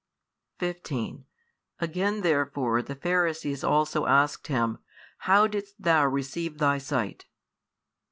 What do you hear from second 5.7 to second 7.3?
thou receive thy sight?